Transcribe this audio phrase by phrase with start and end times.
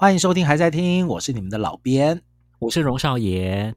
[0.00, 2.22] 欢迎收听，还在听，我是你们的老编，
[2.58, 3.74] 我是荣少爷。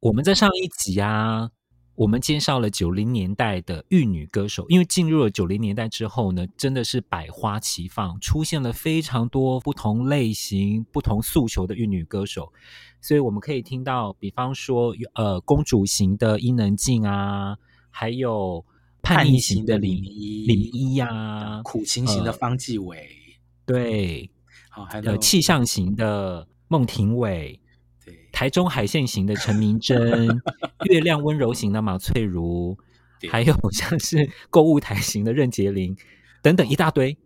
[0.00, 1.52] 我们在上一集啊，
[1.94, 12.52] 我们介绍了九零年代的玉女歌手，因为进入了九零年代之后呢，真的是百花齐放，出现了非常多不同类型、不同诉求的玉女歌手，
[13.00, 17.56] 所以我们可以听到，比方说，呃，公主型的伊能静啊，
[17.88, 18.62] 还有
[19.00, 24.30] 叛逆型的李李明一呀，苦情型的方季韦，呃，对。
[24.74, 27.60] 好，还有气象型的孟庭苇，
[28.04, 30.28] 对，台中海线型的陈明真，
[30.90, 32.76] 月亮温柔型的马翠如，
[33.30, 35.96] 还有像是购物台型的任杰林
[36.42, 37.16] 等等一大堆，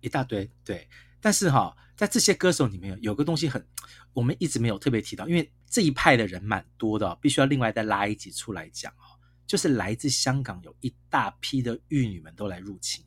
[0.00, 0.50] 一大堆。
[0.64, 0.88] 对，
[1.20, 3.64] 但是哈，在这些歌手里面有个东西很，
[4.12, 9.14] 我们一直没有特别提到，因为这一派的人蛮多的，必须要另外再拉一集出来讲哦。
[9.46, 13.04] 就是来自香港有一大批的玉女们都来入侵。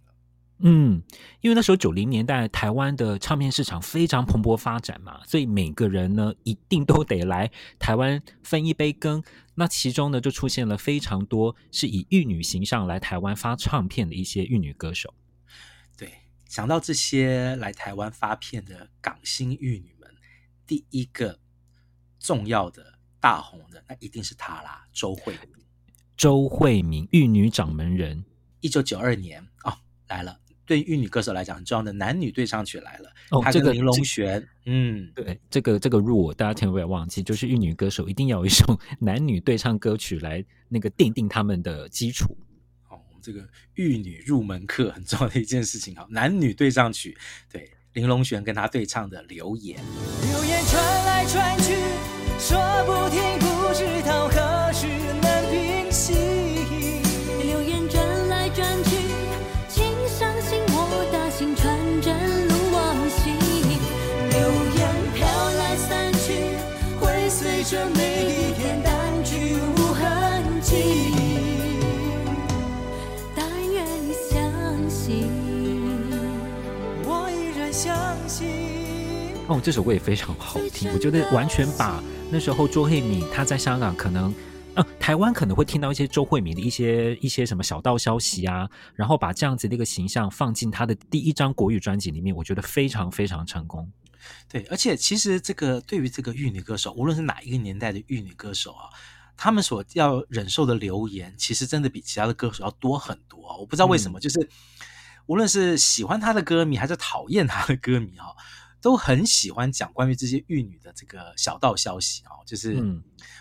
[0.63, 1.01] 嗯，
[1.41, 9.23] 因为那时候九零年代台湾的唱片市场非常蓬勃发展嘛，所以每个人呢一定都得来台湾分一杯羹。
[9.55, 15.13] 那其中呢就出现了非常多是以玉女形象来台湾发唱片的一些玉女歌手。
[15.97, 16.11] 对，
[16.47, 20.09] 想到这些来台湾发片的港星玉女们，
[20.65, 21.39] 第一个
[22.19, 25.65] 重要的大红的那一定是她啦，周慧敏。
[26.15, 28.25] 周慧敏，玉女掌门人，
[28.59, 29.73] 一九九二年哦
[30.07, 30.40] 来了。
[30.71, 33.09] 对玉女歌手来讲，很重要的男女对唱曲来了。
[33.31, 38.63] 哦，这个玲珑璇，嗯，对，这个这个 rule 大家千万不要忘记，就是玉女歌手一定要有一首
[38.97, 42.37] 男女对唱歌曲来那个奠定他们的基础。
[42.87, 47.17] 哦，我们这个玉女入门课很重要的一件事情，好，男女对唱曲，
[47.51, 49.77] 对，玲珑璇跟他对唱的《流言》。
[50.31, 51.73] 流言传来传去，
[52.39, 53.40] 说不停，
[79.51, 82.01] 哦，这首歌也非常好听，我觉得完全把
[82.31, 84.33] 那时候周慧敏她在香港可能，
[84.75, 93.91] 呃，台湾可能会听到一些周慧敏的一些一些什么小道消息啊，然后把这样子的一个形象放进她的第一张国语专辑里面，我觉得非常非常成功。
[94.47, 98.87] 对，而且其实这个对于这个玉女歌手，无论是哪一个年代的玉女歌手啊，
[99.35, 103.57] 他们所要忍受的流言，其实真的比其他的歌手要多很多啊。
[103.57, 104.49] 我不知道为什么，嗯、就是
[105.25, 108.33] 无论是喜欢他的歌迷，还是讨厌他的歌迷哈，
[108.81, 112.31] 都很喜欢讲关于这些玉女的这个小道消息啊。
[112.45, 112.83] 就是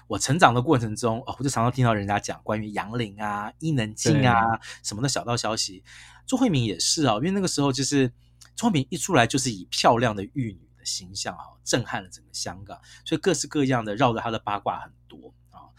[0.06, 5.82] 我成长的过程中，哦，我就常常听到人家讲关于杨林啊、伊能静啊什么的小道消息。
[6.26, 8.12] 周慧敏也是啊，因为那个时候就是
[8.54, 15.72] 周慧敏一出来就是以漂亮的玉女的形象啊，震撼了整个香港，所以各式各样的绕着她的八卦很多啊。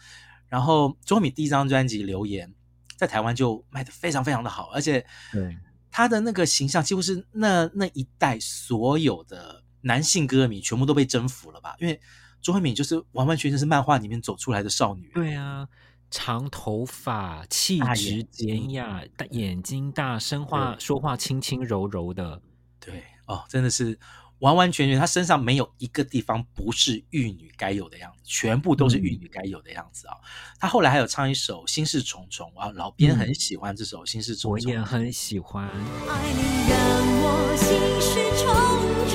[0.48, 2.48] 然后周慧敏第一张专辑《留言》
[2.96, 5.56] 在台湾就卖的非常非常的好，而且对
[5.92, 11.76] 他的那个形象几乎是那那一代所有的男性歌迷全部都被征服了吧？
[11.78, 12.00] 因为
[12.40, 15.08] 周慧敏就是完完全全是漫画里面走出来的少女。
[15.14, 15.68] 对啊，
[16.10, 22.40] 长头发，气质典雅，眼睛大，声话说话轻轻柔柔的。
[22.80, 23.98] 对哦，真的是。
[24.42, 30.16] 完完全全，她身上没有一个地方不是玉女该有的样子，全部都是玉女该有的样子啊！
[30.58, 35.68] 她、嗯、后来还有唱一首《心事重重》啊，老编很喜欢这首《心事重重》，我也很喜欢。
[35.68, 36.76] 爱你让
[37.22, 38.44] 我心事重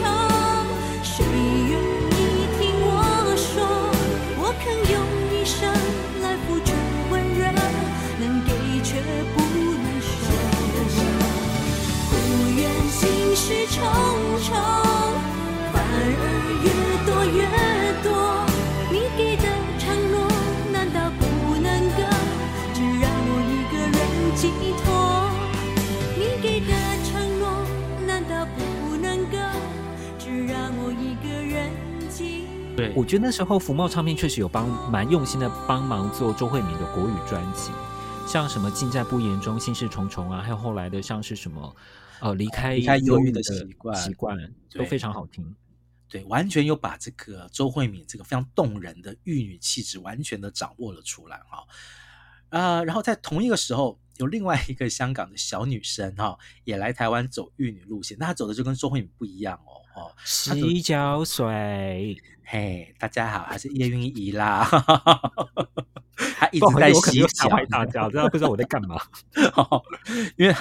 [0.01, 0.07] 重。
[32.95, 37.71] 我觉得那时候福茂唱片确实有帮蛮用心的帮忙做周慧敏的国语专辑，
[38.27, 41.75] 像什么尽在不言中、心事重重啊，还有后来的像是什么
[42.19, 43.95] 呃离开忧郁的习惯。
[43.95, 44.37] 习惯
[44.73, 45.55] 都非常好听。
[46.09, 51.65] 对，完全有把这个周慧敏这个非常动人的玉女气质完全的掌握了出来哈。
[52.49, 59.83] 啊、呃，然后在同一个时候，有另外一个香港的小女生哈，也来台湾走玉女路线，那她走的就跟周慧敏不一样哦。
[59.95, 62.15] 哦，洗脚水，
[62.45, 64.63] 嘿，大家好，还是叶蕴仪啦，
[66.37, 68.95] 她一直在洗脚，大家，不知道不知道我在干嘛，
[70.37, 70.55] 因为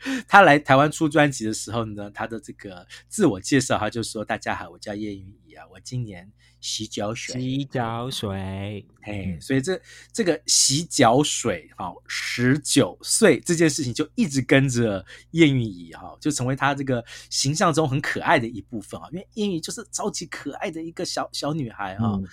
[0.28, 6.30] 他来台湾出专辑的时候呢，他的这个自我介绍，他就说：“大家好，我叫叶蕴仪啊，我今年
[6.60, 9.80] 洗脚水，洗脚水，嘿，所以这
[10.12, 22.26] 这个洗脚水，哈，十九岁这件事情就一直跟着叶蕴仪哈，就成为他这个形象中很可爱的一部分啊，因为叶蕴仪就是超级可爱的一个小小女孩啊，嗯、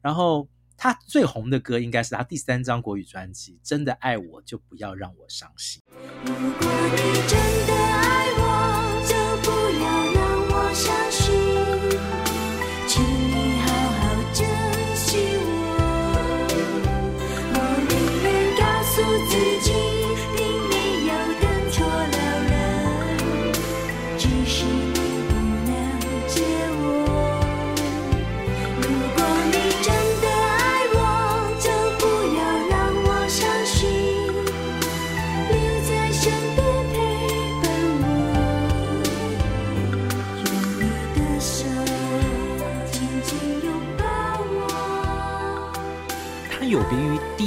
[0.00, 5.82] 然后。”他最红的歌应该是他第三张国语专辑《真的爱我就不要让我伤心》。
[6.26, 7.85] 如果你真的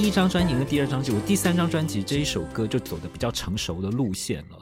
[0.09, 4.59] 一张专辑跟第二张专辑，我第三张专辑这一首歌就走的比较成熟的路线了。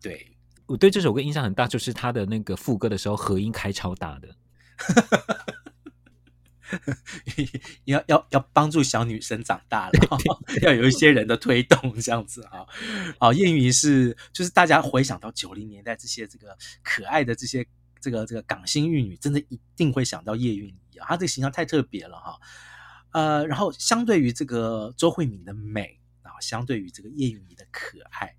[0.00, 0.24] 对，
[0.66, 4.28] 我对这首歌印象很大，就是他的那个副歌的时候和音开超大的，
[7.86, 10.18] 要要要帮助小女生长大了，
[10.62, 12.64] 要有一些人的推动这样子啊。
[13.18, 17.66] 好，叶蕴仪是就是大家回想到九零年代这些这个可爱的这些
[18.00, 22.38] 这个这个港星玉女，真的一定会想到叶蕴仪啊，她这个形象太特别了哈。
[23.14, 28.34] 呃，然后相对于这个周慧敏的美啊，相对于这个叶蕴仪的可爱，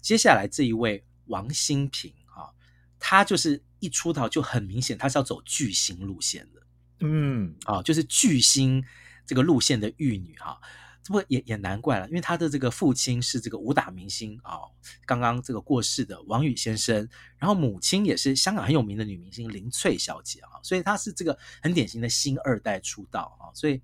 [0.00, 2.54] 接下来这一位王心平啊，
[3.00, 6.62] 她就是一出道就很明显，她是要走巨星路线的，
[7.00, 8.84] 嗯，啊，就是巨星
[9.26, 10.60] 这个路线的玉女哈，
[11.02, 14.60] 这不也也难怪了，因为她的这个父亲是这个武打明星啊，
[15.06, 23.82] 刚刚这个过世的王宇先生，然后母亲也是香港很有名的女明星林翠小姐啊，所以她是这个很典型的星二代出道啊，所以。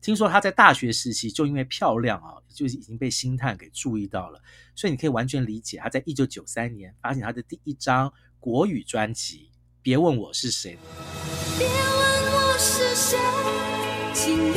[0.00, 4.40] 听说她在大学时期就因为漂亮啊，就已经被星探给注意到了，
[4.74, 9.50] 所以你可以完全理解她在一九九三年发行她的第一张国语专辑
[9.82, 10.76] 《别问我是谁》。
[11.58, 11.74] 别问
[12.32, 13.18] 我是谁，
[14.14, 14.52] 请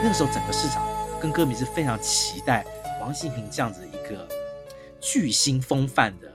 [0.00, 0.86] 那个时候，整个市场
[1.20, 2.64] 跟歌迷是非常期待
[3.00, 4.28] 王心平这样子一个
[5.00, 6.32] 巨星风范的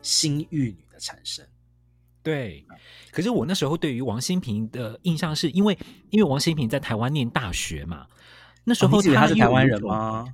[0.00, 1.46] 新玉女的产生。
[2.22, 2.64] 对，
[3.10, 5.78] 可是我那时候对于王心平的印象是因为，
[6.10, 8.06] 因为王心平在台湾念大学嘛，
[8.64, 10.24] 那时候他、是台湾人吗？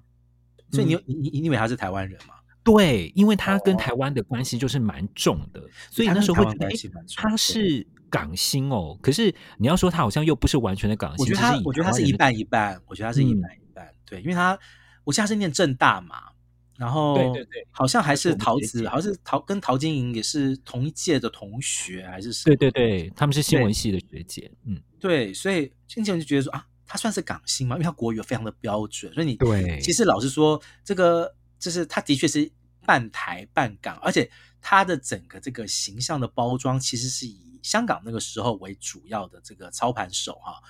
[0.71, 2.35] 所以你你你以为他是台湾人吗？
[2.63, 7.87] 对，因为他跟台湾的关系就是蛮重的，哦、所以那时候会觉得他是。
[8.11, 14.59] 港星哦，可是你要说他好像又不是完全的港星，我觉得他，我觉得他是一半一半，我觉得他是一半一半，嗯、对，因为他，
[15.05, 16.31] 我记得他是念正大嘛，
[16.77, 22.57] 然后对对对，好像还是陶子，好像是陶跟陶晶莹也是同一届的同学，还是什么？
[22.57, 32.51] 对对对，他们是新闻系的学姐，嗯，对，所以经纪人就觉得说啊，他算是港星嘛，因为他国语非常的标准，所以你对，其实老实说，这个就是他的确是
[32.87, 37.47] 半台半港，而且他的整个这个形象的包装其实是以。
[37.61, 40.63] 香港那个时候为主要的这个操盘手哈，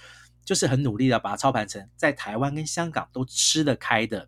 [0.42, 4.26] 就是很努力的把它操盘成在台湾跟香港都吃得开的，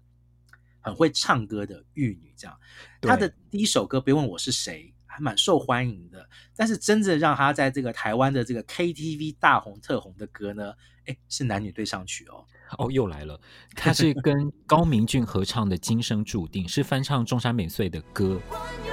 [0.78, 2.56] 很会唱歌的玉女这样。
[3.00, 10.74] 她的第一首歌《别问我是谁》还蛮受欢迎的，但是真正让她在这个台湾的这个 KTV 大红特红的歌呢，
[11.06, 12.44] 诶，是男女对唱曲哦。
[12.76, 13.40] 哦，又来了，
[13.74, 18.38] 他是跟高明俊合唱的《今生注定》，是翻唱中山美穗的歌。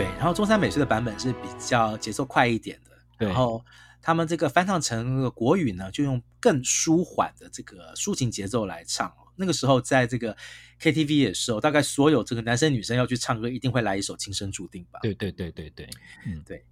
[0.00, 3.62] 对，然后中山美穗的版本是比较节奏快一点的，对然后
[4.00, 9.14] 他们这个翻唱成那个国语呢，就用更舒缓的这个抒情节奏来唱。
[9.36, 10.34] 那个时候在这个
[10.80, 15.00] KTV 也是哦，大概所有这个男生女生要去唱歌，一定会来一首《今生注定》吧？
[15.02, 15.86] 对对对对对，
[16.26, 16.64] 嗯对。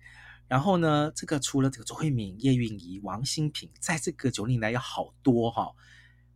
[0.47, 5.75] 然后呢，这个除了这个周慧敏、叶蕴仪、王心平，在这个九零年代有好多哈、哦、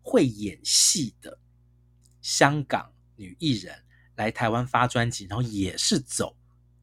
[0.03, 1.39] 会演戏的
[2.21, 3.83] 香港女艺人
[4.17, 6.37] 来台湾发专辑，然后也是走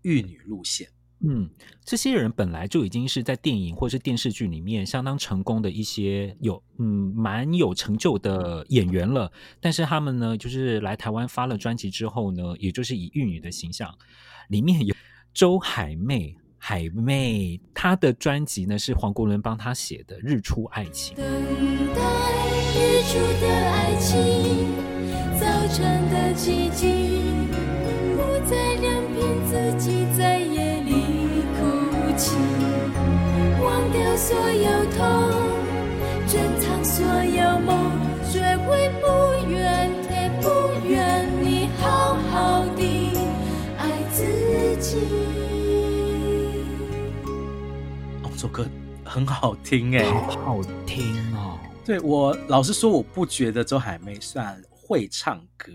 [0.03, 0.87] 玉女路线。
[1.21, 1.49] 嗯，
[1.83, 9.29] 这些人本来就已经是在电影或是电视剧里面相当成功的一些有嗯蛮有成就的演员了，
[9.59, 13.93] 但是他们呢，就是来台湾发了专辑之后呢，也就是以玉女的形象，
[14.47, 14.95] 里面有
[15.33, 21.17] 周海媚，海媚她的专辑呢是黄国伦帮她写的《日出爱情》。
[21.17, 21.25] 等
[21.93, 22.01] 待
[22.77, 24.15] 日出的爱情，
[25.37, 27.49] 早晨的寂静，
[34.19, 35.07] 所有痛，
[36.27, 37.89] 珍藏所有梦，
[38.29, 39.07] 学会不
[39.49, 40.49] 怨天不
[40.85, 42.83] 怨你好好的
[43.77, 44.97] 爱自己。
[48.21, 48.67] 哦，这首歌
[49.05, 51.57] 很好听哎，好好听哦。
[51.85, 55.71] 对，我老实说，我不觉得周海媚算会唱歌，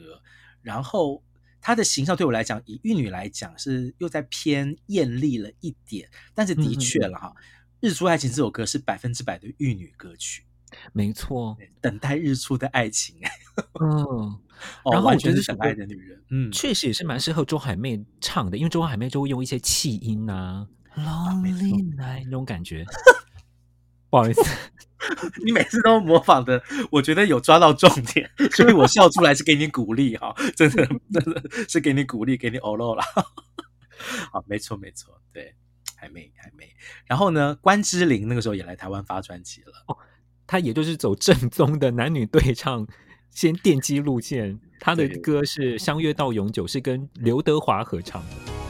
[0.60, 1.22] 然后。
[1.66, 7.32] 她的形象对我来讲，以玉女来讲是又在偏艳丽了一点，但是的确了哈，
[7.84, 10.42] 日出爱情》这首歌是百分之百的玉女歌曲，
[10.94, 13.14] 没错，等待日出的爱情，
[13.78, 14.40] 嗯，
[14.90, 22.86] 然后我觉得是等爱的女人，嗯，确实也是蛮适合周海媚唱的，因为周海媚就会用一些气音啊，Lonely Night 那种感觉。
[24.08, 24.42] 不好意思，
[25.44, 33.02] 你每次都模仿的，我觉得有抓到重点，所以我笑出来是给你鼓励哈，真的真的是给你鼓励，给你欧露了。
[34.32, 35.54] 好，没错没错，对，
[36.04, 36.68] 还没还没。
[37.06, 39.96] 然后呢，关之琳那个时候也来台湾发专辑了，哦，
[40.46, 42.86] 他也就是走正宗的男女对唱，
[43.30, 44.60] 先奠基路线。
[44.80, 48.63] 他的歌是《相约到永久》，是跟刘德华合唱的。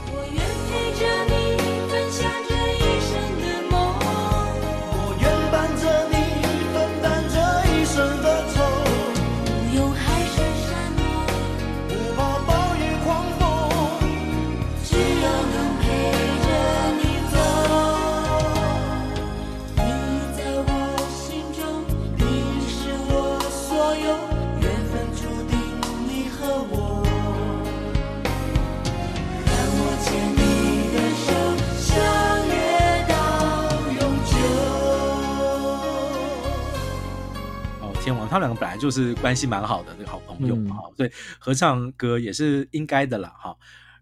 [38.35, 43.57] 他们两个本来就是关系蛮好的这个好朋友嘛，所以合唱歌也是应该的了哈。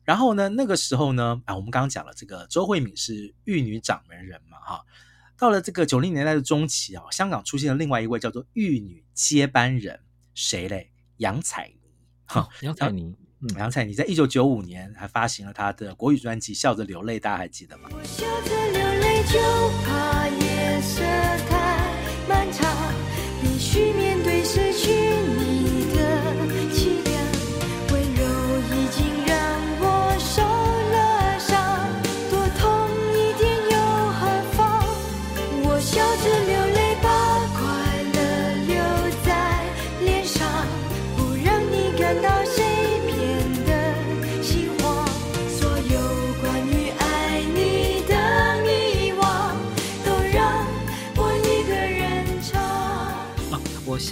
[0.05, 4.81] 然后呢，那个时候呢，啊，我们刚刚讲了这个周慧敏是玉女掌门人嘛哈。
[5.37, 10.01] 到了这个九零年代的中期啊，香港出现了另外一位叫做玉女接班人，
[10.35, 10.91] 谁嘞？
[11.19, 11.91] 杨采妮。
[12.25, 13.15] 哈，杨采妮，
[13.59, 17.91] 杨采妮在一九九五年还发行了她的国语专辑《笑着流泪》，大家还记得吗？
[17.93, 19.92] 我笑着流泪，就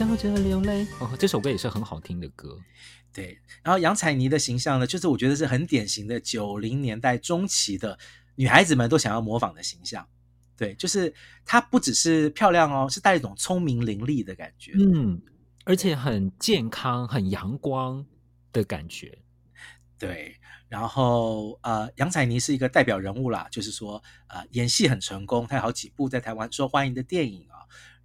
[0.00, 0.87] 笑着流泪。
[0.99, 2.59] 哦，这首歌也是很好听的歌。
[3.12, 7.99] 对，然后杨采妮的形象呢，就是我觉得是很典型的九零年代中期的
[8.35, 10.09] 女孩子们都想要模仿的形象。
[10.57, 11.12] 对，就是
[11.45, 14.73] 她不只是漂亮哦，是带一种聪明伶俐的感觉。
[14.75, 15.21] 嗯，
[15.64, 18.07] 而且很健康、很阳光
[18.54, 19.19] 的感觉。
[19.99, 20.35] 对，
[20.71, 27.50] 然后呃，杨采妮是一个代表人物啦，就是说呃，演戏很成功，她有好几部在台湾受欢迎的电影啊。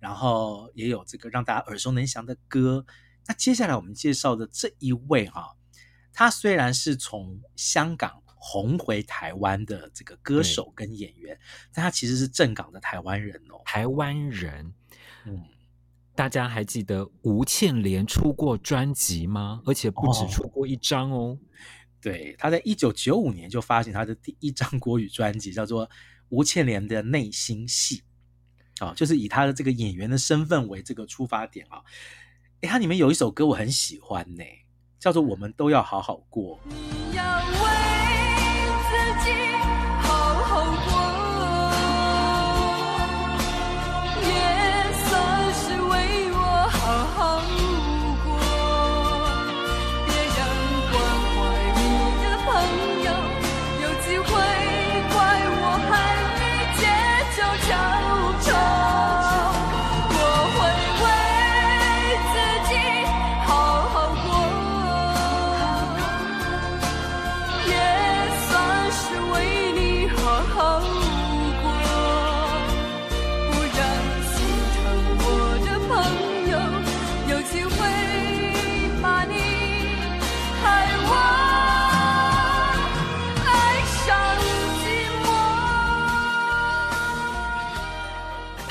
[0.06, 2.86] 然后也有这个让大家耳熟能详的歌。
[3.26, 5.48] 那接下来我们介绍的这一位哈、啊，
[6.14, 11.40] 他虽然是从香港红回台湾的这个歌手跟演员，
[11.74, 13.60] 但他其实是正港的台湾人哦。
[13.66, 14.76] 台湾人，
[15.26, 15.44] 嗯，
[16.14, 19.64] 大家还记得吴倩莲出过专辑吗？
[19.66, 21.18] 而且不止出过一张哦。
[21.18, 21.40] 哦
[22.00, 25.88] 对，他在一九九五年就发行他的第一张国语专辑，叫做
[26.30, 27.98] 《吴倩莲的内心戏》。
[28.80, 31.82] 啊、就是以他的这个演员的身份为这个出发点啊，
[32.62, 34.44] 哎，他里面有一首歌我很喜欢呢，
[35.00, 36.60] 叫做《我们都要好好过》。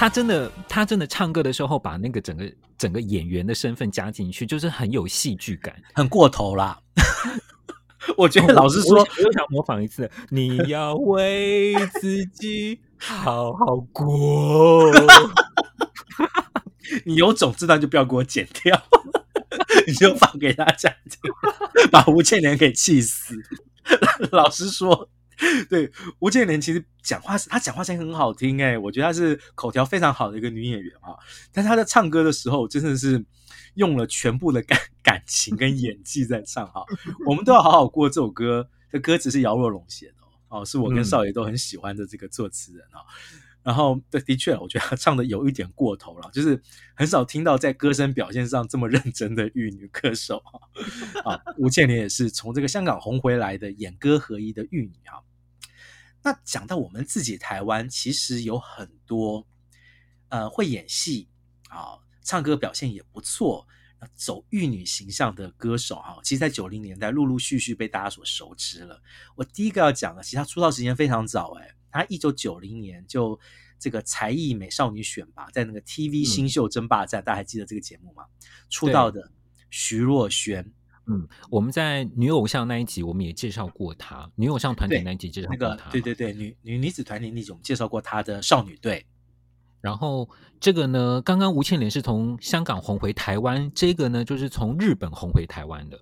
[0.05, 6.79] 他真的，他真的唱歌的时候，把那个整个整个演员的身份加进去，就是很有戏剧感，很过头啦。
[8.19, 10.11] 我觉得老实说，我，想模仿一次。
[10.29, 14.93] 你要为自己好好过。
[17.07, 18.79] 你有种，这段就不要给我剪掉，
[19.89, 21.19] 你就放给大家听，
[21.91, 23.35] 把吴倩莲给气死。
[24.33, 25.09] 老实说。
[25.69, 31.17] 对，吴建联其实讲话是，他讲话声音很好听哎，我觉得她是口条非常好的一个女演员啊。
[31.53, 33.25] 但是她在唱歌的时候，真的是
[33.75, 36.85] 用了全部的感 感情跟演技在唱哈。
[37.27, 40.15] 我们都要好好过这首歌这歌词是姚若龙写的
[40.49, 43.03] 哦，是我跟少爷都很喜欢的这个作词人啊。
[43.65, 46.63] 然后的的确，我觉得她 唱的有一点过头了，就是
[46.95, 50.37] 很少听到在歌声表现上这么认真的玉女歌手
[51.25, 51.41] 啊。
[51.59, 55.25] 吴倩莲也是从这个香港红回来的演歌合一的玉女啊。
[56.23, 59.47] 那讲到我们自己台湾，其实有很多
[60.29, 61.29] 呃会演戏
[61.69, 63.67] 啊，唱歌表现也不错，
[64.15, 69.03] 走玉女形象的歌手哈，其实，在九零年代陆陆续续被大家所熟知了。
[69.37, 73.39] 我第一个要讲的，其实他出道时间非常早哎，他一九九零年就
[73.79, 78.25] 这个才艺美少女选拔，在那个 TV 新秀争霸战，嗯、大家还记得这个节目吗？
[78.69, 79.31] 出道的
[79.71, 80.65] 徐若瑄。
[81.07, 84.29] 嗯，我们在女偶像那一集，我们也介绍过她。
[84.35, 85.91] 女偶像团体那一集介绍过她。
[85.91, 89.07] 对对对，女女女子团体那集我们介绍过她的少女队。
[89.81, 90.29] 然后
[90.59, 96.01] 这个呢，刚刚吴倩莲是从香港红回台湾，这个呢就是从日本红回台湾的。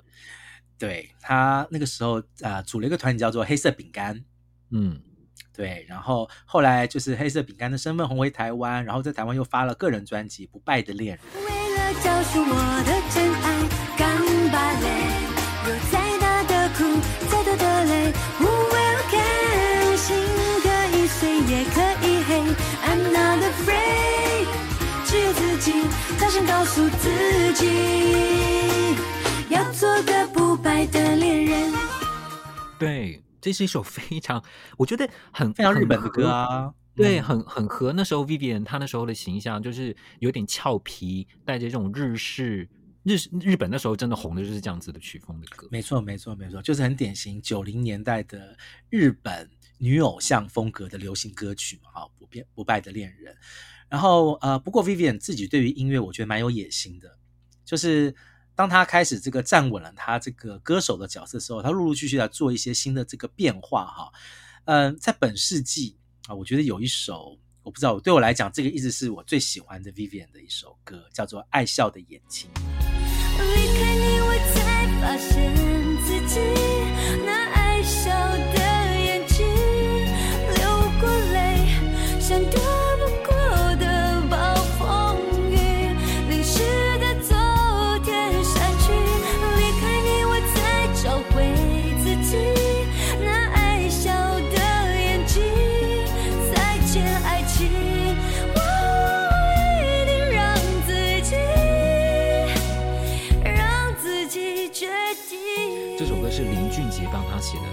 [0.79, 4.25] 对，她那个时候啊、呃，组了一个团体叫做黑色饼干。
[4.71, 5.03] 嗯，
[5.55, 5.85] 对。
[5.89, 11.43] 然后后来就是黑色饼干的身份红回台湾，然后在台湾又发了个人专辑《不败的恋人》。
[11.47, 13.83] 为了教书我的真爱
[14.53, 14.87] 芭蕾，
[15.67, 20.11] 有再大的苦，再多的累，Welcome，心
[20.63, 22.31] 可以碎也可以黑
[22.85, 24.45] ，I'm not afraid，
[25.07, 25.73] 只有自己，
[26.21, 28.97] 大声告诉自己，
[29.49, 31.73] 要做个不败的恋人。
[32.79, 34.43] 对，这是一首非常，
[34.79, 36.73] 我觉得很非常日本的歌啊。
[36.95, 42.67] 对，嗯、很很合那时候 Vivian 她那时候的形象，就是有点俏皮，带着这种日式。
[43.05, 48.57] 日日本那时候真的红的就是这样子的曲风的歌，没错没错没错，就是很典型九零年代的
[48.91, 53.37] 日本女偶像风格的流行歌曲嘛，哈，不变不败的恋人。
[53.89, 57.19] 然后呃，不过 Vivian 自己对于音乐，我觉得蛮有野心的，
[57.65, 58.15] 就是
[58.55, 64.13] 当他开始这个站稳了他这个歌手的角色的时候，他陆陆续续在做一些新的这个变化哈。
[64.65, 67.39] 嗯、在本世纪啊，我觉得有一首。
[67.65, 72.51] 我不知道，对我来讲，这个一直是我最喜欢的 Vivian 的一首歌，叫做《爱笑的眼睛》。
[72.59, 75.55] 离开你，我才发现
[76.03, 76.62] 自己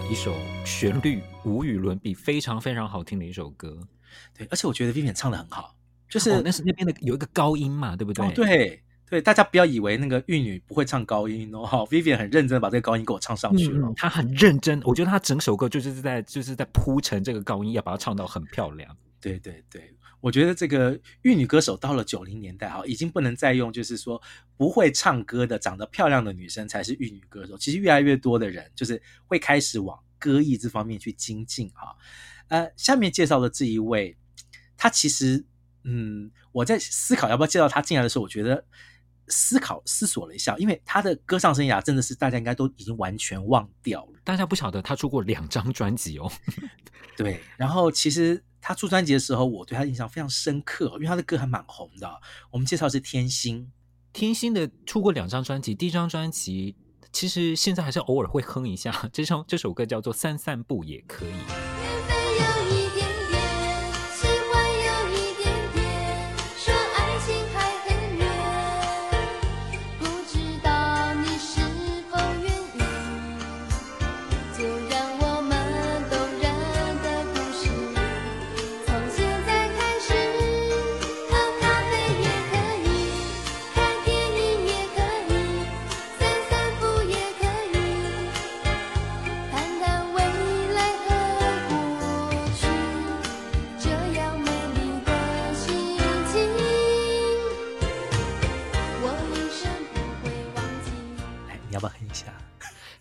[0.09, 3.77] 一首旋律无与伦比，非常非常好听的一首歌。
[4.35, 5.75] 对，而且我觉得 Vivian 唱的很好，
[6.09, 8.25] 就是、哦、那是那边的有一个高音嘛，对不对？
[8.25, 11.61] 哦、对对，大家不要以为那个玉女不会唱高音哦。
[11.91, 14.81] Vivian 很认真把这个高音给我唱上去了，她、嗯、很认真。
[14.83, 18.97] 我觉得她整首歌就是在就是在铺陈这个高音，要把它唱到很漂亮。
[19.21, 19.93] 对对对。
[20.21, 24.21] 我觉得这个玉女歌手到了九零年代哈，已经不能再用就是说
[24.57, 27.57] 不会唱歌的、长得漂亮的女生才是玉女歌手。
[27.57, 31.95] 其实越来越多的人就是会开始往歌艺这方面去精进哈。
[32.49, 34.17] 呃，下面介绍的这一位，
[34.75, 35.45] 她其实
[35.83, 38.65] 嗯，我在思考要不要介绍她进来的时候，我觉得
[39.29, 44.19] 思考思索了一下，因为她的歌唱生涯真的是大家应该都已经完全忘掉了。
[44.25, 46.29] 大家不晓得她出过两张专辑哦。
[47.15, 48.43] 对，然后其实。
[48.61, 52.21] 他出专辑的时候，我对他印象非常深刻，因为他的歌还蛮红的。
[52.51, 53.71] 我们介绍是天心，
[54.13, 56.75] 天心的出过两张专辑，第一张专辑
[57.11, 61.29] 其实现在还是偶尔会哼一下，这首这首歌叫做《散散步也可以》。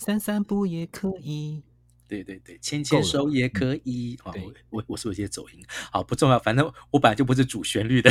[0.09, 1.62] 散散步也可以。
[2.07, 4.18] 对对对，牵牵手也可以。
[4.25, 4.35] 哦，
[4.71, 8.11] 我我是有些走音，好不重要，反正我本来就不是主旋律的。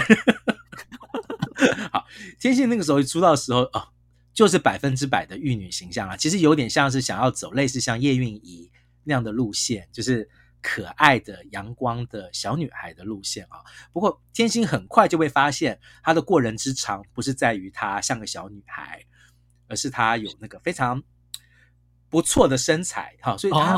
[1.92, 2.06] 好，
[2.40, 3.88] 天心那个时候出道的时候哦，
[4.32, 8.72] 就是百分之百的玉女形象啊，其实有点像是想要走类似像叶蕴仪
[9.04, 10.30] 那样的路线，就是
[10.62, 13.66] 可爱的阳光的小女孩的路线啊。
[13.92, 19.04] 不过天心很快就会发现，她的过人之长不是在于她像个小女孩，
[19.68, 21.04] 而是她有那个非常。
[22.10, 23.76] 不错的身材，哈，所以他，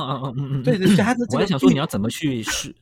[0.63, 2.75] 对对对，他的这个，我在想说你要怎么去是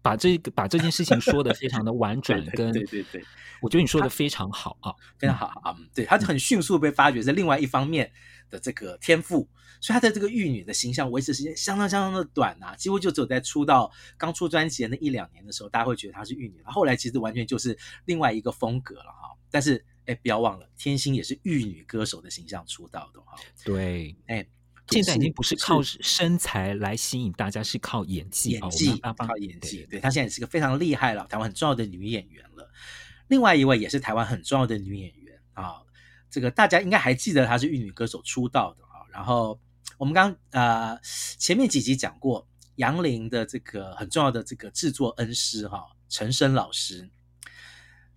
[0.00, 3.24] 把这个把这件事情说的非常的婉转，跟对对对，
[3.60, 8.10] 我觉得你说的非常好啊，非常好啊，对，他就很迅速被发掘在另外一方面
[8.50, 9.48] 的这个天赋，
[9.80, 24.46] 所以他的这个玉女的形象维持时间相当相当的短啊，几乎就只有在出道刚出专辑的那一两年的时候，大家会觉得她是玉女，后来其实完全就是另外一个风格了哈，但是哎，不要忘了，天心也是玉女歌手的形象出道的哈，对，哎。
[24.90, 29.86] 现在已经不是靠身材来吸引大家，是，靠演技，演技，靠演技。
[29.86, 32.70] 对，她现在也是个非常厉害了，台湾很重要的女演员了。
[33.28, 35.82] 另外一位也是台湾很重要的女演员啊，
[36.30, 39.00] 这个大家应该还记得她是玉女歌手出道的啊。
[39.10, 39.58] 然后
[39.96, 40.98] 我们刚呃
[41.38, 47.08] 前面几集讲过杨林的这个很重要的这个制作恩师哈，陈升老师。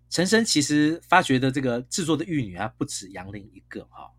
[0.10, 4.12] 陈升其实发掘的这个制作的玉女啊，不止杨林一个哈。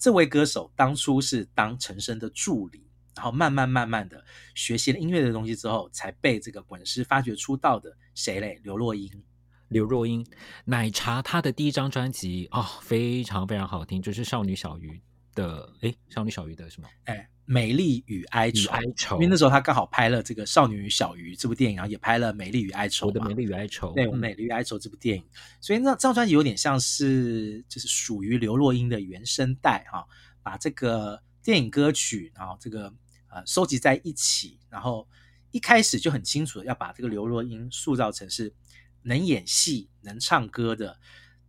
[0.00, 2.82] 这位歌手当初是当陈升的助理，
[3.14, 7.94] 然后慢慢慢慢的学习了音乐的东西之后，才被这个滚石发掘出道的。
[8.14, 8.58] 谁嘞？
[8.64, 9.22] 刘若英。
[9.68, 10.26] 刘若英，
[10.64, 15.00] 奶茶她的第一张专辑、哦，非常非常好听，就是少女小鱼
[15.34, 16.88] 的，诶，少女小鱼的什么？
[17.04, 23.06] 诶美丽与哀愁，哀愁，因为那时候他刚好拍了这个《少女与小鱼》这部电影，然后也拍了《美丽与哀愁》。
[23.08, 25.24] 我的美丽与哀愁，对，我美丽与哀愁这部电影，
[25.60, 30.06] 所以那这张专辑有点像是就是属于刘若英的原声带哈，
[30.44, 32.94] 把这个电影歌曲然后这个
[33.28, 35.08] 呃收集在一起，然后
[35.50, 38.54] 一开始就很清楚的要把这个刘若英塑造成是
[39.02, 41.00] 能演戏、能唱歌的，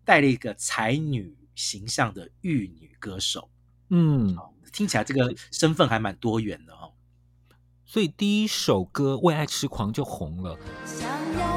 [0.04, 3.52] 带了一个才女形象的玉女歌手，
[3.92, 4.36] 嗯。
[4.74, 6.94] 听起来这个身份还蛮多元的哦，
[7.86, 10.58] 所以第一首歌《为爱痴狂》就红了。
[10.86, 11.51] 想要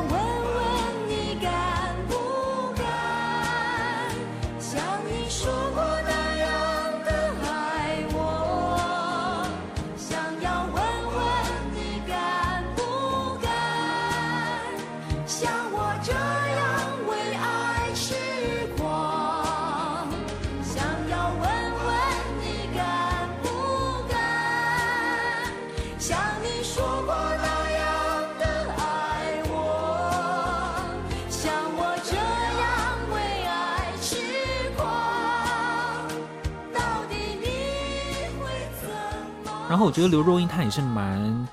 [39.75, 41.49] 然后我觉得刘若英她也是蛮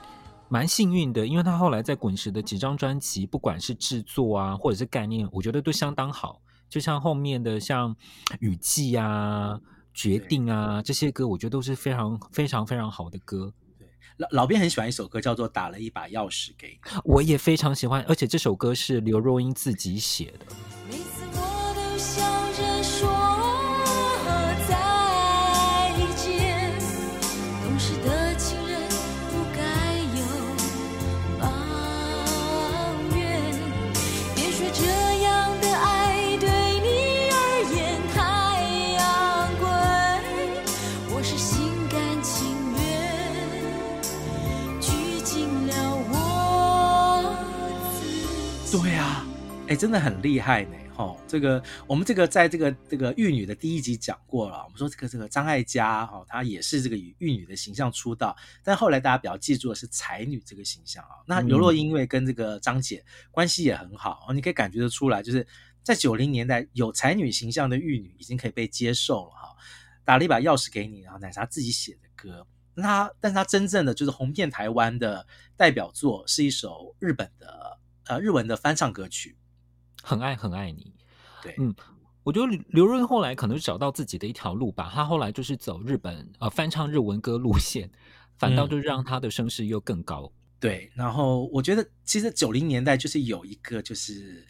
[0.47, 6.39] 蛮幸运的，因为她后来在滚石的几张专辑，不管是制作啊，或者是概念，我觉得都相当好。
[6.69, 7.95] 就像后面的像
[8.39, 9.55] 《雨季》啊、
[9.91, 13.51] 《决定》啊这些歌，我觉得都是非常非常非常好的歌。
[13.79, 20.45] 对，老老编很喜欢一首歌，叫做《打了一把钥匙给你》，我也非常喜欢，而且这首歌是刘若英自己写的。
[49.71, 51.15] 哎，真的很厉害呢，哈！
[51.25, 61.23] 这个我们这个在这个这个玉女的第一集讲过了，我们说这个这个张艾嘉哈，她也是这个以玉女的形象出道，但后来大家比较记住的是才女这个形象啊。
[61.25, 65.47] 那刘若英因为跟这个张姐关系也很好，你可以感觉得出来，就是
[65.83, 69.55] 在九零年代有才女形象的玉女已经可以被接受了哈。
[70.03, 77.79] 打了一把钥匙给你，然后奶茶自己写的歌，那她但是她真正的就是红遍台湾的代表作是一首日本的。
[78.07, 79.37] 呃，日文的翻唱歌曲，
[80.01, 80.93] 很爱很爱你。
[81.41, 81.73] 对，嗯，
[82.23, 84.91] 我觉得刘若英后来可能找到自己的一条路吧。
[84.93, 87.89] 他后来就是走日本呃翻唱日文歌路线，
[88.37, 90.31] 反倒就让他的声势又更高。
[90.33, 90.37] 嗯。
[90.61, 94.45] 对，然后我觉得其实九零年代就是有一个就是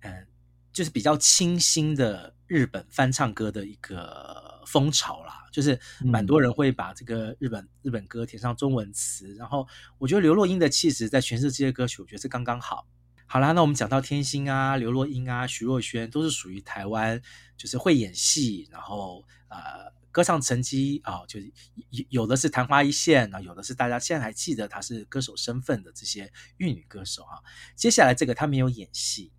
[0.00, 0.26] 嗯、呃，
[0.72, 12.86] 就是比较清新的日本翻唱歌的一个风潮啦，就是蛮多人会把这个日本日本歌填上中文词，然后我觉得刘若英的气质在诠释这些歌曲，我觉得是刚刚好。
[13.32, 17.22] 好啦，那我们讲到天心啊、刘若英啊、徐若瑄，都是属于台湾，
[17.56, 21.52] 就是会演戏，然后呃歌唱成绩啊，就是
[21.90, 27.38] 有有的是昙花一现啊，有的是大家现在还记得她是歌手身份的这些玉女歌手啊。
[27.76, 29.30] 接下来这个她没有演戏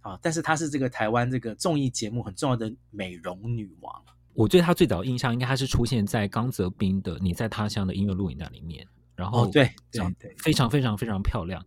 [0.00, 4.02] 啊，但是她是这个台湾这个综艺节目很重要的美容女王。
[4.32, 11.62] 我对她最早的印象应该还是出现在刚泽斌的《你在他乡》的音乐录影带里面，然后对对对，非常非常非常漂亮。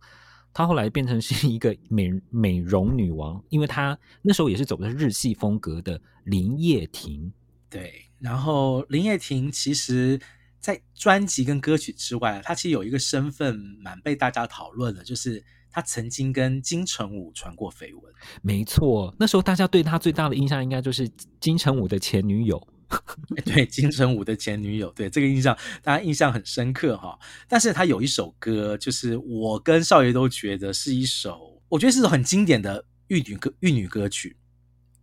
[0.52, 7.32] 她后来变成是一个美美容女王，因为她那时候也是走的是日系风格的林叶婷。
[7.70, 10.18] 对，然后林叶婷其实，
[10.58, 18.12] 在专辑跟歌曲之外，她其实有一个身份蛮被大家讨论的，就是她曾经跟金城武传过绯闻。
[18.42, 21.08] 没错，那时候大家对她最大的印象应该就是
[21.38, 22.66] 金城武的前女友。
[23.44, 27.18] 对，金城武的前女友，对这个印象大家印象很深刻哈。
[27.46, 34.36] 但是他有一首歌，就是我跟少爷都觉得是一首，我觉得是一首很经典的玉女歌玉女歌曲。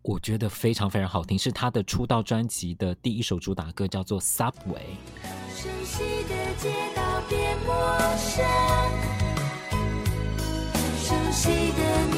[0.02, 4.52] 我觉得非常非常好听，是他的出道专辑的第一首主打歌，叫做《Subway》。
[5.56, 8.46] 熟悉的街道变陌生，
[11.02, 12.15] 熟悉的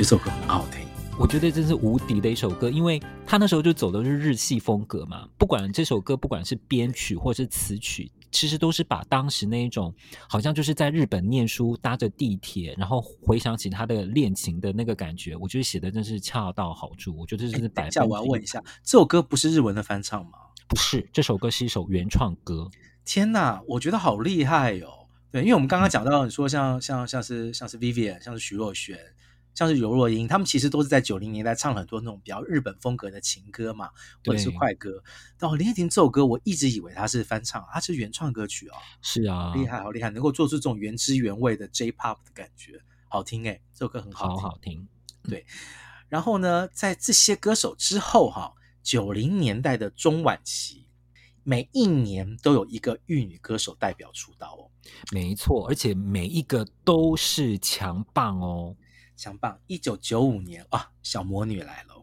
[0.00, 0.86] 这首歌很好听，
[1.18, 5.28] 我觉得真是无敌的一首歌，因为他那时候就走的是日系风格嘛。
[5.36, 9.94] 不管这首歌，不管是编曲或是词曲，其实都是把当时那一种
[10.26, 17.14] 好像就是在日本念书，搭着地铁，然后回想起他的恋情的那个感觉，我觉得写的真是恰到好处。
[17.18, 17.84] 我觉得这是百分。
[17.84, 20.30] 等一下，我要问一下，这首歌不是日文的翻唱吗？
[20.66, 22.70] 不是，这首歌是一首原创歌。
[23.04, 25.08] 天哪，我觉得好厉害哦！
[25.30, 28.96] 对，因为我们刚刚讲到你说像像像是像是 Vivian，像是徐若瑄。
[29.54, 33.90] 像是尤若英，他们其实都是在九零年代唱很多那种比较日本风格的情歌嘛，
[34.24, 35.02] 或者是快歌。
[35.38, 38.74] 到林叶婷这首歌，我一直以为它是翻唱，它是原创歌曲哦。
[39.02, 44.88] 是啊，厉害，好厉害，能够做出这种原汁原味的 J-Pop 的感觉，好听哎，这首歌很好听，好好听。
[45.24, 45.44] 对，
[46.08, 50.86] 然后呢，在这些歌手之后哈，九零年代的中晚期，
[51.42, 54.70] 每一年都有一个玉女歌手代表出道哦。
[55.12, 58.74] 没错，而且每一个都是强棒哦。
[59.20, 59.54] 强棒！
[59.66, 62.02] 一九九五年啊，小魔女来了。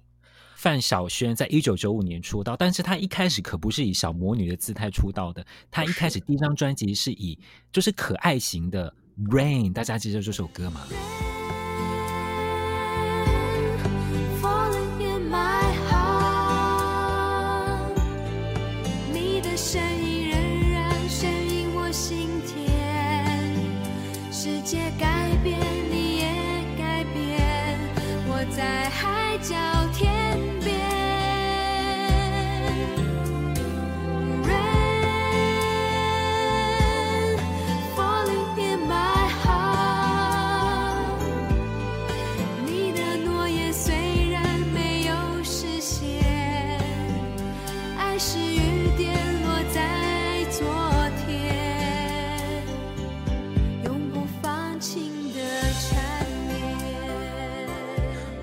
[0.56, 5.44] 范晓萱在一九九五年出道，但是她一开始可不是以小魔女的姿态出道的。
[5.72, 7.40] 她一开始第一张专辑是以
[7.72, 8.94] 就是可爱型的
[9.32, 10.88] 《Rain》，大家记得这首歌吗？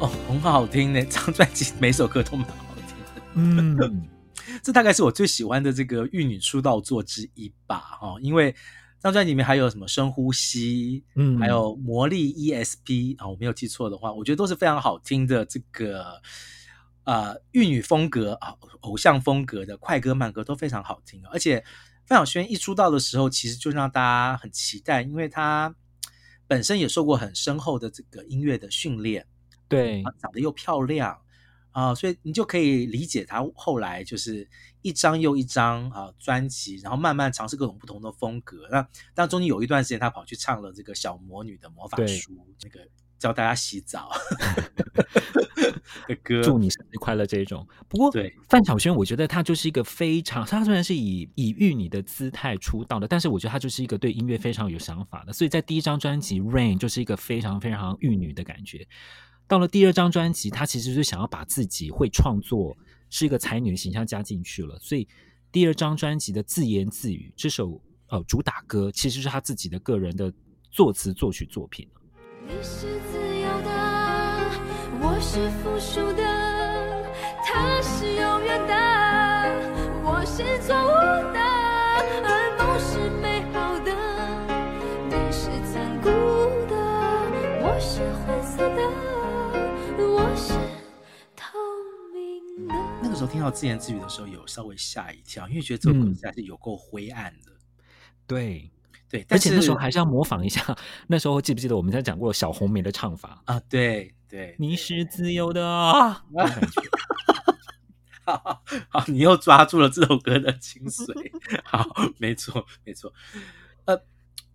[0.06, 3.22] 很好听呢，这张专辑每首歌都蛮好听的。
[3.34, 4.08] 嗯，
[4.62, 7.78] 这大概是我最喜欢的这个玉女出道作之一吧。
[8.00, 8.56] 哈，因为这
[9.02, 16.20] 张专辑里面还有什么深呼吸，嗯，还有魔力 ESP 啊，我没有记错的话，我觉得都是非常好听的这个
[17.04, 21.20] 呃玉女风格啊，偶像风格的快歌慢歌都非常好听。
[21.30, 21.64] 而且
[22.06, 25.74] 范晓萱一出道的时候，其实就让大家很期待，因为她
[26.46, 29.26] 本身也受过很深厚的这个音乐的训练。
[29.74, 31.18] 对，长得又漂亮
[31.72, 34.48] 啊，所以你就可以理解他后来就是
[34.82, 38.68] 一张又一张啊专辑，然后慢慢尝试各种不同的风格。
[38.70, 42.80] 那当中间有一段时间，他跑去唱了这个小魔女的魔法书，这个
[43.18, 44.10] 教大家洗澡
[46.06, 47.66] 的歌，祝你生日快乐这一种。
[47.88, 55.32] 不过，对范晓萱，我觉得她就是一个非常，她虽然是以以玉女的姿态出道的，但是我觉得她就是一个对音乐非常有想法的。
[55.32, 58.86] 所以在第一张专辑《Rain》就是一个非常非常玉女的感觉。
[59.46, 62.76] 到了第二张专辑，她其实是想要把自己会创作，
[63.10, 64.78] 是一个才女的形象加进去了。
[64.80, 65.06] 所以
[65.52, 70.32] 第二张专辑的自言自语这首呃主打歌，其实是她自己的个人的
[70.70, 71.86] 作词作曲作品。
[72.46, 73.70] 你是自由的，
[75.00, 76.22] 我是附属的，
[77.44, 78.74] 他是永远的，
[80.02, 80.88] 我是错误
[81.32, 81.43] 的，
[93.14, 97.52] 个时候听到自言自语的时候，有稍微吓一跳，因为觉得这个故事还是有够灰暗的。
[97.52, 97.56] 嗯、
[98.26, 98.70] 对。
[99.06, 100.76] 对，而且那时候还是要模仿一下。
[101.06, 103.60] 那时候记不记得我们在讲过小红梅的唱法啊？
[103.68, 106.24] 对对，你是自由的 啊！
[108.26, 111.30] 好，好，你又抓住了这首歌的精髓。
[111.62, 111.86] 好，
[112.18, 113.12] 没错，没错。
[113.84, 113.96] 呃，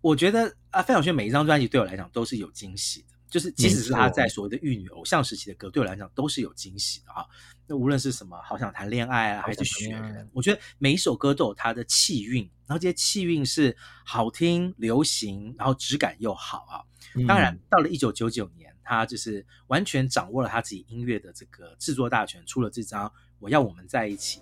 [0.02, 3.16] 我觉得啊，范晓萱每一张专辑对我来讲都是有惊喜的。
[3.30, 7.26] 就是，即使是他在所谓的玉女偶像时期的歌，对我来讲都是有惊喜的啊。
[7.68, 16.82] 那无论是什么，好想谈恋爱啊，还是雪人，我觉得每一首歌都有它的气韵，然后这些气韵是好听、流行，然后质感又好啊。
[17.28, 24.42] 当然，到了一九九九年，他就是完全掌握了他自己音乐的这个制作大权，出了这张《我要我们在一起》。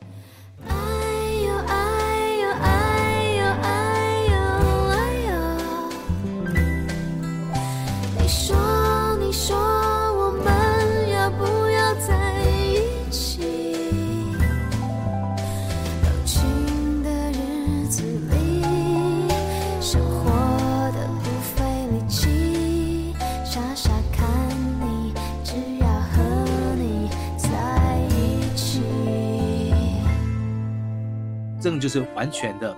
[0.65, 0.73] 哎
[1.45, 1.96] 呦哎
[31.59, 32.75] 这就是完全的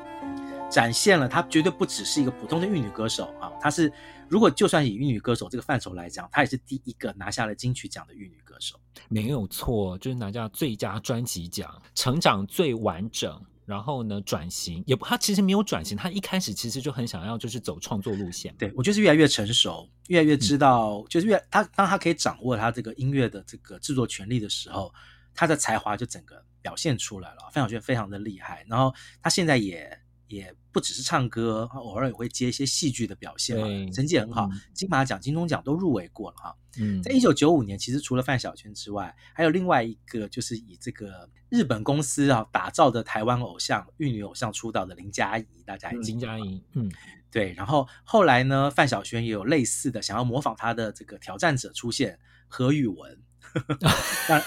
[0.69, 3.51] 展现了，她绝对不只是一个普通的玉女歌手啊！
[3.59, 3.91] 她是，
[4.27, 13.41] 如果就算以玉女歌手这个范畴来讲，她也是第一个拿下了金曲奖的玉女歌手，没有错，就是拿下最佳专辑奖，成长最完整。
[13.65, 18.51] 然后呢，转型也不，她其实没有转型，她一开始其实就很想要就是走创作路线。
[18.57, 24.91] 对，我就是越来越成熟，越来越知道，嗯、就是越她当她可以掌握她这个音乐的这个制作权利的时候，
[25.35, 26.43] 她的才华就整个。
[26.61, 28.65] 表现出来了，范晓萱非常的厉害。
[28.67, 36.55] 然后她现在也也不只是唱歌，偶尔也会接一些戏剧的表现嘛，成绩很好，嗯、金马奖、金钟奖都入围过了哈。
[36.77, 45.89] 嗯，在一九九五年，其实除了范晓萱之外，还有另外一个就是以这个日本公司啊打造的台湾偶像玉女偶像出道的林嘉怡，大家？
[45.89, 46.91] 林嘉怡，嗯，
[47.31, 47.53] 对。
[47.53, 53.19] 然后后来呢，范晓萱也有类似的想要模仿她的这个挑战者出现，何宇文。
[54.29, 54.41] 那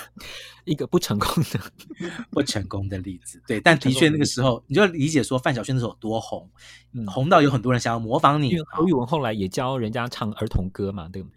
[0.65, 1.61] 一个不成功的
[2.31, 6.49] 不成功的例子，对，但的确那个时候你就理解说范晓萱那时候有多红，
[6.93, 8.51] 嗯，红到有很多人想要模仿你。
[8.51, 11.31] 因为何宇文后来也教人家唱儿童歌嘛，对吗？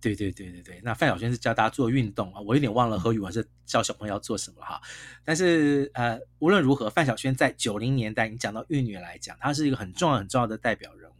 [0.00, 4.80] 对对对对对，那范晓萱是教大家做运动啊，我有点忘了何宇文是教小朋友要做什么哈。
[5.24, 11.14] 但是呃，无论如何，范晓萱在九零年代，你讲到玉女来讲，她是一个很重要很重要的代表人物。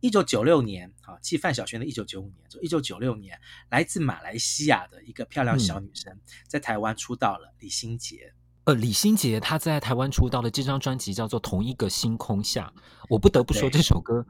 [0.00, 3.38] 一九九六年，啊，继范晓萱的一九九五年，就一九九六年，
[3.70, 8.32] 来自马来西亚的一个漂亮小女生，嗯、在台湾出道了，李心洁。
[8.64, 12.72] 呃，李心洁她在台湾出道的这张专辑叫做《同一个星空下》，
[13.08, 14.24] 我不得不说这首歌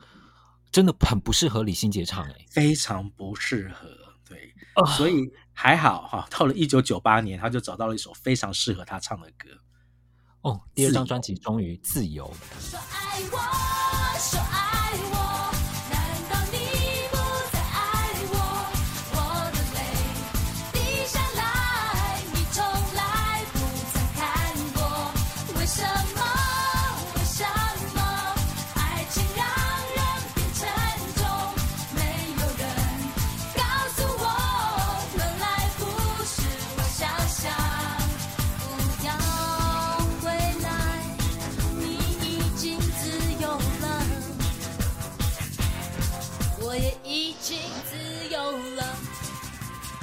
[0.71, 3.89] 真的很不适合李心洁唱，欸，哎，非常不适合，
[4.25, 9.51] 对，呃、所以还好哈，到了一九九八年，她就找到了一首非常适合她唱的歌。
[10.43, 12.33] 哦，第二张专辑终于自由。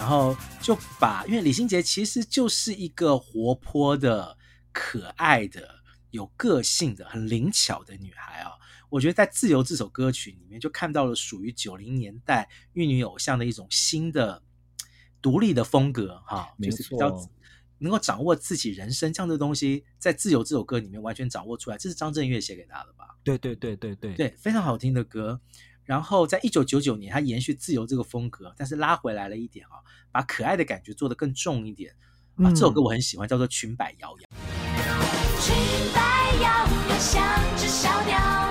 [0.06, 4.38] 然后就把，因为李心洁其实就是一个活泼的、
[4.72, 5.68] 可爱的、
[6.12, 8.52] 有个性的、很灵巧的女孩啊。
[8.92, 14.44] 我觉得在《自由》这首歌曲里面，就看到了属于九零年代玉女偶像的一种新的
[15.24, 17.12] 独立的风格哈，就是比较
[17.80, 21.80] 能够掌握自己人生这样的东西，在《自由》这首歌里面完全掌握出来。
[21.80, 23.18] 这是张震岳写给她的吧？
[23.24, 25.42] 对对对对对对，非常好听的歌。
[25.86, 29.78] 然后在一九九九年，他延续自由这个风格，但是拉回来了一点啊，
[30.12, 31.94] 把可爱的感觉做得更重一点
[32.38, 32.50] 啊。
[32.50, 34.16] 这首歌我很喜欢，叫做《裙摆摇摇》。
[35.46, 35.56] 裙
[35.94, 36.50] 摆摇
[36.90, 37.24] 摇，像
[37.56, 38.45] 只小鸟，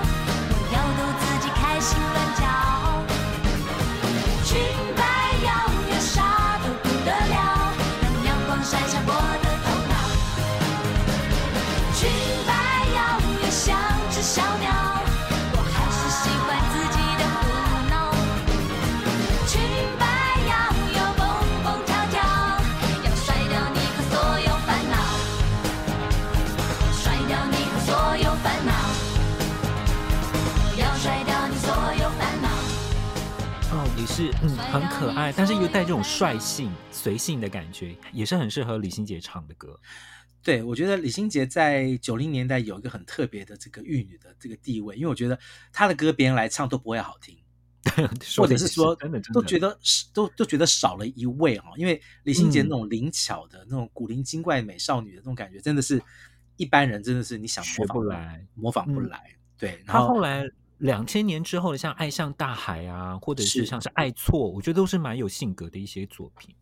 [34.15, 39.77] 是嗯，很可爱，但是又带这种率性、随性的感觉，也是很适合李心洁唱的歌。
[40.41, 45.37] 对，我觉得李心洁在九零年代有一个很特别的这个玉女的这个地位，因为我觉得
[45.73, 47.37] 她的歌别人来唱都不会好听，
[48.37, 48.95] 或者是说
[49.33, 49.77] 都觉得
[50.13, 51.73] 都都觉得少了一位哈。
[51.75, 56.01] 因为李心洁那种灵巧的、嗯、那种古灵精怪美少女的那种感觉，真的是
[56.55, 59.17] 一般人真的是你想模仿不来，模仿不来。
[59.17, 60.49] 嗯、对，然后后来。
[60.85, 66.55] 两千年之后的像《爱像大海》啊，或者是像是《爱错》，我觉得都是蛮有性格的一些作品。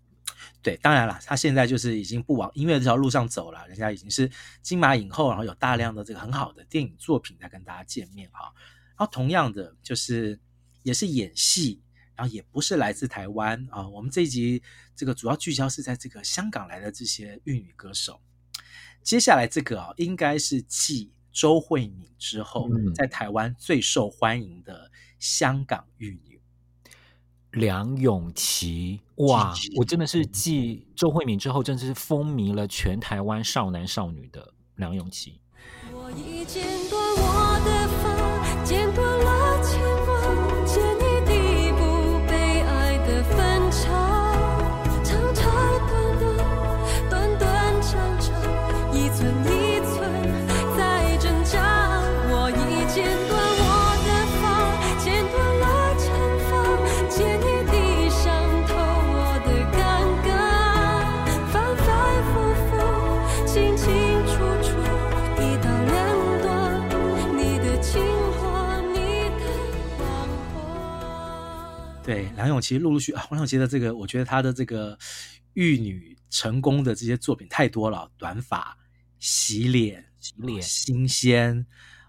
[0.62, 4.30] 对，当然了，他现在就是已经不往音乐这条路上走了，人家已经是
[4.62, 8.52] 金马影后，然后有大量的这个很好的电影作品在跟大家见面哈。
[8.98, 10.40] 然后同样的，就是
[10.84, 11.82] 也是演戏，
[12.16, 13.88] 然后也不是来自台湾啊。
[13.90, 14.64] 我们这一集
[14.96, 18.22] 这个主要聚焦是在这个香港来的这些粤语歌手。
[19.02, 21.12] 接下来这个啊，应该是继。
[21.34, 26.40] 周慧敏之后，在台湾最受欢迎的香港玉女，
[27.52, 29.02] 梁咏琪。
[29.16, 35.42] 哇，我真的是继周慧敏之后，真的是风靡了全台湾少男少女的梁咏琪。
[35.92, 36.73] 我已剪
[72.04, 74.98] 对，梁咏琪陆陆续啊，梁咏琪的这个，我觉得她的这个
[75.54, 78.78] 玉女成功的这些作品太多了，短发、
[79.20, 81.66] 洗脸、洗脸、新鲜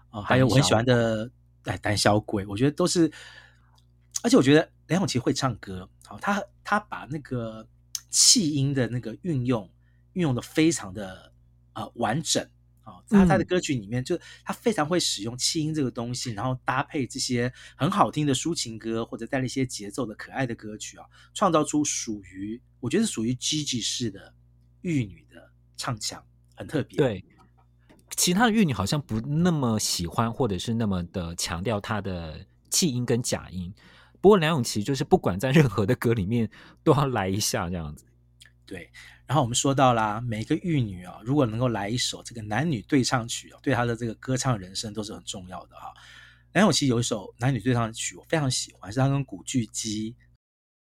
[0.09, 1.31] 啊、呃，还有我很喜欢的
[1.63, 3.09] 哎，胆小鬼，我觉得都是，
[4.21, 7.65] 而且我觉得梁咏琪会唱歌，好，她她把那个
[8.09, 9.71] 气音的那个运用
[10.11, 11.31] 运用的非常的
[11.71, 12.45] 呃完整。
[12.85, 24.33] 啊，他他的歌曲里面，就他非常会使用气音这个东西，然后搭配这些很好听的抒情歌，或者带了一些节奏的可爱的歌曲啊，创造出属于我觉得是属于 Gigi 式的
[24.81, 26.23] 玉女的唱腔，
[26.55, 26.95] 很特别。
[26.95, 27.25] 对，
[28.15, 33.73] 其他的玉女好像不那么喜欢，或者是那么的强调她的气音跟假音。
[34.21, 36.49] 不过梁咏琪就是不管在任何的歌里面
[36.83, 38.05] 都要来一下这样子。
[38.65, 38.89] 对。
[39.27, 45.91] 然后我们说到啦，每个玉女啊，如果能够来一首这个男女对唱曲啊，对她的这个歌唱人生都是很重要的哈。
[46.53, 50.15] 梁咏琪有一首男女对唱曲，我非常喜欢，是她跟古巨基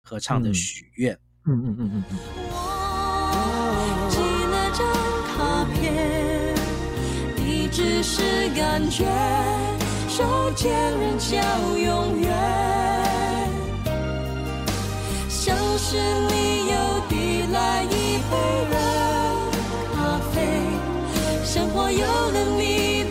[0.03, 1.15] 合唱的《许愿》。
[1.45, 2.17] 嗯嗯嗯嗯嗯。
[2.51, 4.19] 我寄
[4.51, 4.85] 了张
[5.29, 6.53] 卡片，
[7.37, 9.05] 地址是感觉，
[10.09, 10.69] 手牵
[10.99, 11.31] 人叫
[11.77, 12.29] 永远，
[15.29, 16.75] 像是你又
[17.09, 17.22] 递
[17.53, 18.35] 来一杯
[18.71, 18.75] 热
[19.93, 20.41] 咖啡
[21.45, 23.02] 生活有了你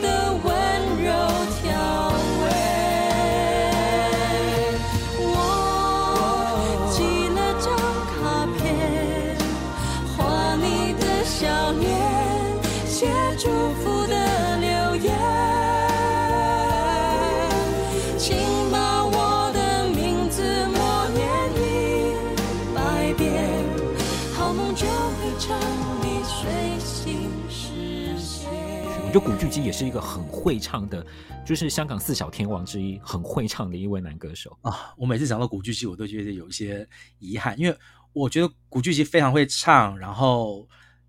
[29.12, 31.04] 就古巨基也是一个很会唱的，
[31.44, 34.94] 就是香港四小天王之一，很会唱的一位男歌手啊。
[34.96, 36.88] 我每次讲到古巨基，我都觉得有一些
[37.18, 37.78] 遗憾，因为
[38.14, 40.66] 我觉得古巨基非常会唱，然后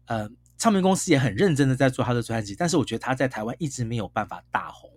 [0.08, 4.90] 呃，唱片公司也很认真的在做他的专辑，但是我觉得他在台湾一直没有办法大红，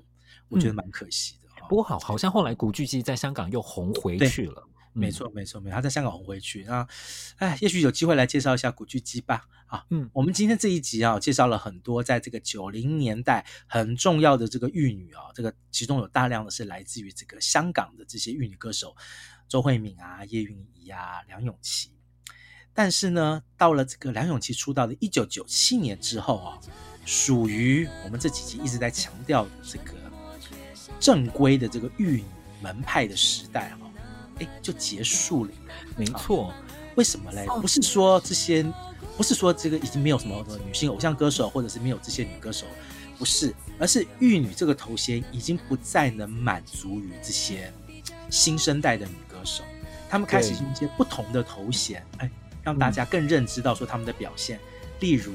[0.49, 1.49] 我觉得蛮可惜的。
[1.61, 4.69] 嗯、不过好，好像后来古巨基在香港又红回去了。
[4.99, 6.89] 没错，没错，没错，他在香港红回去啊，
[7.37, 9.47] 哎，也许有机会来介绍一下古巨基吧。
[9.67, 18.95] 啊，嗯，我们今天这一集啊，介绍了很多在这个九零年代很重要的这个玉女啊，这个其中有大量的是来自于这个香港的这些玉女歌手，
[19.49, 21.91] 周慧敏啊、叶蕴仪啊、梁咏琪。
[22.73, 26.61] 但是呢，到了这个梁咏琪出道的一九九七年之后啊，
[27.05, 29.95] 属于我们这几集一直在强调的这个
[31.01, 32.25] 正规的这个玉女
[32.63, 33.79] 门派的时代啊。
[34.39, 35.51] 哎，就结束了。
[35.97, 36.53] 没错，
[36.95, 37.47] 为什么嘞？
[37.61, 38.65] 不是说这些，
[39.17, 42.67] 不是说这个已经没有什么女性偶像歌手，或者是没有这些女歌手，
[43.19, 47.73] 不是，而是玉女这个头衔已经不再能满足于这些
[48.31, 49.65] 新生代的女歌手，
[50.09, 52.31] 她们开始用一些不同的头衔，哎，
[52.63, 54.61] 让大家更认知到说她们的表现，
[55.01, 55.33] 例如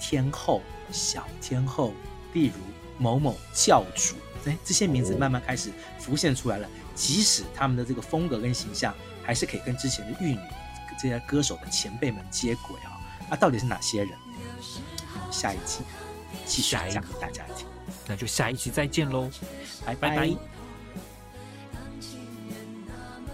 [0.00, 1.92] 天后、小天后，
[2.32, 2.54] 例如
[2.98, 6.68] 某某教主，哎，这些名字慢慢开始浮现出来了。
[6.94, 10.38] 即使他们的这个风格跟形象还是可以跟之前的玉女
[11.00, 14.10] 这些歌手的前辈们接轨啊，那到底是哪些人？
[15.30, 15.78] 下一集
[16.44, 17.66] 继续来讲给大家听，
[18.06, 19.30] 那就下一集再见喽，
[19.86, 20.08] 拜拜。
[20.10, 20.30] 拜拜。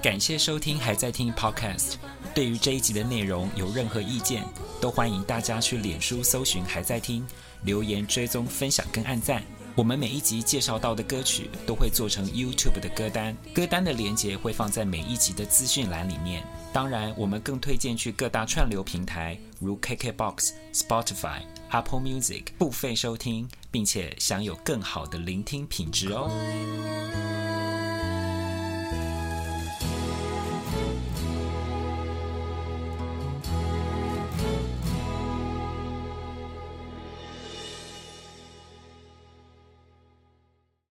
[0.02, 1.94] 感谢收听，还在听 Podcast。
[2.34, 4.44] 对于这一集的内容有任何意见，
[4.80, 7.26] 都欢迎大家去脸书搜寻还在听，
[7.62, 9.42] 留言追踪分享跟按赞。
[9.76, 16.42] 我们每一集介绍到的歌曲都会做成 YouTube 的歌单，歌单的连接会放在每一集的资讯栏里面。
[16.72, 26.30] 当然，我们更推荐去各大串流平台，如 KKBOX、Spotify、Apple Music 付费收听，并且享有更好的聆听品质哦。